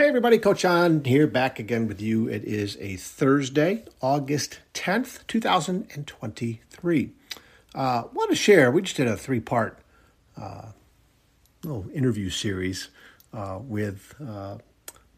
[0.00, 2.26] Hey everybody, Coach John here back again with you.
[2.26, 7.10] It is a Thursday, August 10th, 2023.
[7.74, 9.78] Uh, want to share, we just did a three part
[10.40, 10.70] uh,
[11.62, 12.88] little interview series
[13.34, 14.56] uh, with uh,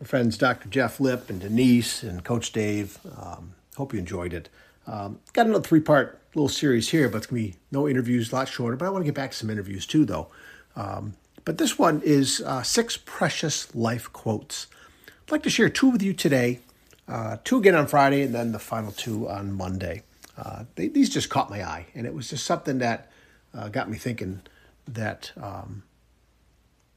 [0.00, 0.68] my friends Dr.
[0.68, 2.98] Jeff Lip and Denise and Coach Dave.
[3.16, 4.48] Um, hope you enjoyed it.
[4.88, 8.32] Um, got another three part little series here, but it's going to be no interviews,
[8.32, 10.26] a lot shorter, but I want to get back to some interviews too, though.
[10.74, 11.14] Um,
[11.44, 14.66] but this one is uh, six precious life quotes.
[15.26, 16.60] I'd like to share two with you today,
[17.08, 20.02] uh, two again on Friday, and then the final two on Monday.
[20.36, 23.10] Uh, they, these just caught my eye, and it was just something that
[23.54, 24.40] uh, got me thinking
[24.88, 25.82] that, um,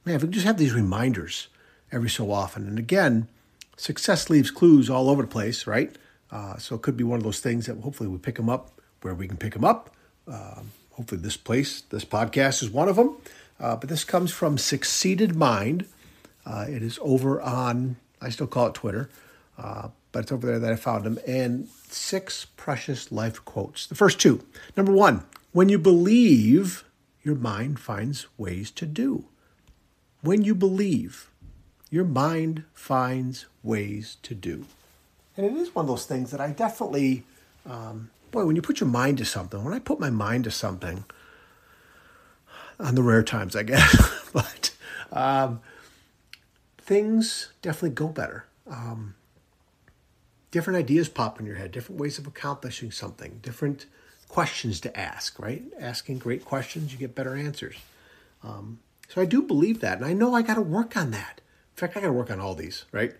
[0.04, 1.48] man, if we just have these reminders
[1.92, 3.28] every so often, and again,
[3.76, 5.94] success leaves clues all over the place, right?
[6.30, 8.80] Uh, so it could be one of those things that hopefully we pick them up
[9.02, 9.94] where we can pick them up.
[10.26, 13.16] Um, hopefully, this place, this podcast is one of them.
[13.58, 15.86] Uh, but this comes from Succeeded Mind.
[16.44, 19.08] Uh, it is over on, I still call it Twitter,
[19.58, 21.18] uh, but it's over there that I found them.
[21.26, 23.86] And six precious life quotes.
[23.86, 24.44] The first two.
[24.76, 26.84] Number one, when you believe,
[27.22, 29.24] your mind finds ways to do.
[30.20, 31.30] When you believe,
[31.90, 34.66] your mind finds ways to do.
[35.36, 37.24] And it is one of those things that I definitely,
[37.68, 40.50] um, boy, when you put your mind to something, when I put my mind to
[40.50, 41.04] something,
[42.78, 44.30] on the rare times, I guess.
[44.32, 44.72] but
[45.12, 45.60] um,
[46.78, 48.46] things definitely go better.
[48.68, 49.14] Um,
[50.50, 53.86] different ideas pop in your head, different ways of accomplishing something, different
[54.28, 55.62] questions to ask, right?
[55.78, 57.76] Asking great questions, you get better answers.
[58.42, 59.98] Um, so I do believe that.
[59.98, 61.40] And I know I got to work on that.
[61.74, 63.14] In fact, I got to work on all these, right?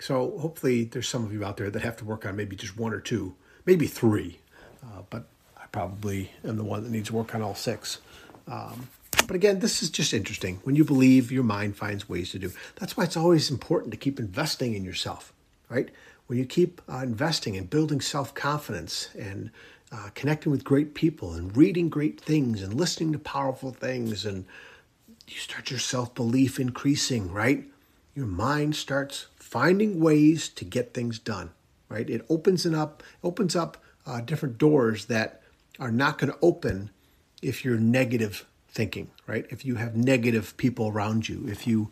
[0.00, 2.76] So hopefully there's some of you out there that have to work on maybe just
[2.76, 3.34] one or two,
[3.64, 4.38] maybe three.
[4.82, 7.98] Uh, but I probably am the one that needs to work on all six.
[8.46, 8.88] Um,
[9.26, 10.60] but again, this is just interesting.
[10.64, 12.52] When you believe, your mind finds ways to do.
[12.76, 15.32] That's why it's always important to keep investing in yourself,
[15.68, 15.90] right?
[16.26, 19.50] When you keep uh, investing and building self confidence and
[19.92, 24.44] uh, connecting with great people and reading great things and listening to powerful things, and
[25.26, 27.64] you start your self belief increasing, right?
[28.14, 31.50] Your mind starts finding ways to get things done,
[31.88, 32.08] right?
[32.08, 35.42] It opens it up, opens up uh, different doors that
[35.78, 36.90] are not going to open
[37.42, 39.46] if you're negative thinking, right?
[39.50, 41.90] If you have negative people around you, if you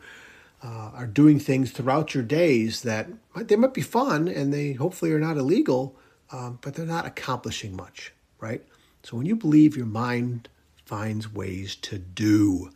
[0.62, 5.11] uh, are doing things throughout your days that they might be fun and they hopefully
[5.12, 5.97] are not illegal,
[6.31, 8.62] um, but they're not accomplishing much, right?
[9.03, 10.49] So when you believe, your mind
[10.84, 12.71] finds ways to do.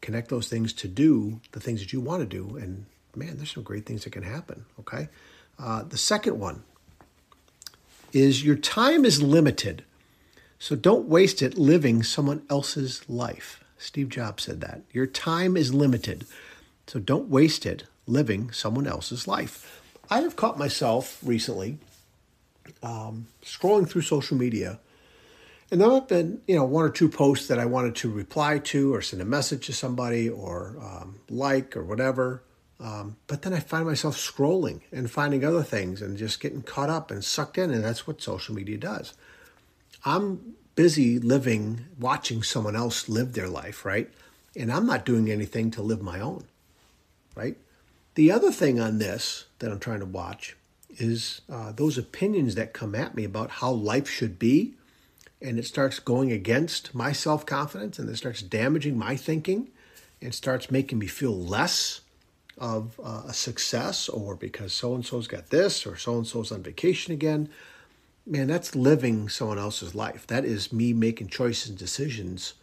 [0.00, 3.52] Connect those things to do the things that you want to do, and man, there's
[3.52, 4.66] some great things that can happen.
[4.80, 5.08] Okay.
[5.58, 6.64] Uh, the second one
[8.12, 9.84] is your time is limited.
[10.58, 13.62] So don't waste it living someone else's life.
[13.76, 14.82] Steve Jobs said that.
[14.92, 16.24] Your time is limited.
[16.86, 19.82] So don't waste it living someone else's life.
[20.10, 21.78] I have caught myself recently
[22.82, 24.78] um, scrolling through social media,
[25.70, 28.58] and there have been, you know, one or two posts that I wanted to reply
[28.58, 32.42] to or send a message to somebody or um, like or whatever.
[32.78, 36.90] Um, but then I find myself scrolling and finding other things and just getting caught
[36.90, 39.14] up and sucked in, and that's what social media does.
[40.04, 44.10] I'm busy living, watching someone else live their life, right?
[44.56, 46.44] And I'm not doing anything to live my own,
[47.34, 47.56] right?
[48.14, 50.56] The other thing on this that I'm trying to watch
[50.90, 54.74] is uh, those opinions that come at me about how life should be.
[55.42, 59.68] And it starts going against my self confidence and it starts damaging my thinking
[60.22, 62.00] and starts making me feel less
[62.56, 66.52] of uh, a success or because so and so's got this or so and so's
[66.52, 67.48] on vacation again
[68.26, 70.26] man, that's living someone else's life.
[70.26, 72.54] That is me making choices and decisions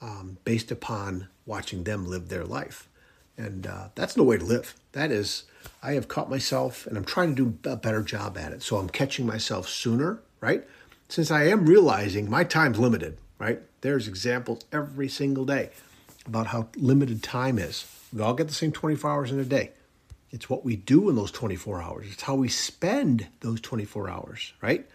[0.00, 2.88] um, based upon watching them live their life.
[3.36, 4.74] And uh, that's no way to live.
[4.92, 5.44] That is,
[5.82, 8.62] I have caught myself and I'm trying to do a better job at it.
[8.62, 10.66] So I'm catching myself sooner, right?
[11.08, 13.60] Since I am realizing my time's limited, right?
[13.80, 15.70] There's examples every single day
[16.26, 17.86] about how limited time is.
[18.12, 19.70] We all get the same 24 hours in a day.
[20.30, 22.06] It's what we do in those 24 hours.
[22.10, 24.86] It's how we spend those 24 hours, right?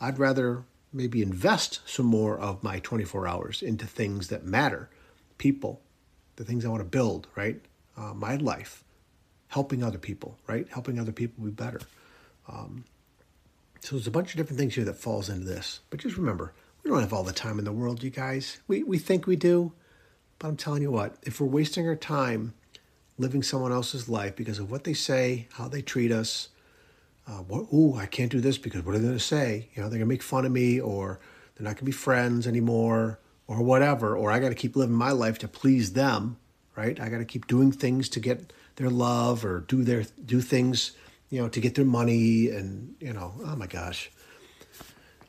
[0.00, 4.88] I'd rather maybe invest some more of my 24 hours into things that matter
[5.38, 5.80] people,
[6.36, 7.60] the things I want to build, right?
[7.96, 8.84] Uh, my life,
[9.48, 10.66] helping other people, right?
[10.70, 11.80] Helping other people be better.
[12.48, 12.84] Um,
[13.80, 15.80] so there's a bunch of different things here that falls into this.
[15.90, 16.52] But just remember,
[16.82, 18.58] we don't have all the time in the world, you guys.
[18.66, 19.72] We, we think we do.
[20.38, 22.54] But I'm telling you what, if we're wasting our time
[23.18, 26.48] living someone else's life because of what they say, how they treat us,
[27.28, 29.68] uh, oh, I can't do this because what are they going to say?
[29.74, 31.20] You know, they're going to make fun of me or
[31.54, 34.94] they're not going to be friends anymore or whatever, or I got to keep living
[34.94, 36.38] my life to please them,
[36.76, 36.98] right?
[37.00, 40.92] I got to keep doing things to get their love or do their do things,
[41.30, 44.10] you know, to get their money and, you know, oh my gosh.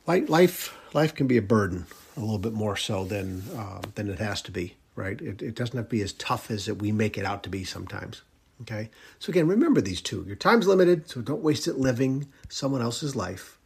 [0.07, 1.85] Life life can be a burden
[2.17, 5.19] a little bit more so than um, than it has to be, right?
[5.19, 7.49] It, it doesn't have to be as tough as it, we make it out to
[7.49, 8.21] be sometimes.
[8.61, 10.23] Okay, so again, remember these two.
[10.27, 13.57] Your time's limited, so don't waste it living someone else's life.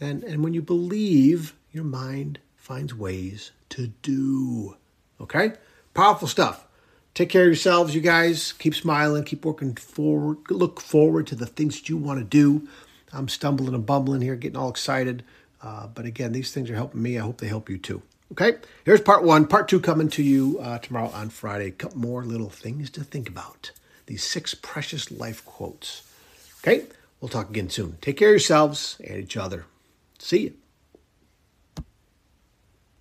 [0.00, 4.76] And and when you believe, your mind finds ways to do.
[5.20, 5.52] Okay,
[5.92, 6.66] powerful stuff.
[7.14, 8.52] Take care of yourselves, you guys.
[8.52, 9.24] Keep smiling.
[9.24, 10.38] Keep working forward.
[10.48, 12.68] Look forward to the things that you want to do.
[13.12, 15.24] I'm stumbling and bumbling here, getting all excited.
[15.60, 17.18] Uh, but again, these things are helping me.
[17.18, 18.02] I hope they help you too.
[18.32, 19.46] Okay, here's part one.
[19.46, 21.66] Part two coming to you uh, tomorrow on Friday.
[21.66, 23.72] A couple more little things to think about.
[24.10, 26.02] These six precious life quotes.
[26.64, 26.86] Okay,
[27.20, 27.96] we'll talk again soon.
[28.00, 29.66] Take care of yourselves and each other.
[30.18, 30.59] See you.